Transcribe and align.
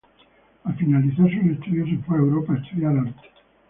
Al 0.63 0.75
finalizar 0.77 1.29
sus 1.29 1.45
estudios, 1.51 1.87
se 1.87 1.97
fue 1.97 2.15
a 2.15 2.21
Europa 2.21 2.53
a 2.55 2.57
estudiar 2.57 2.97
Arte. 2.97 3.29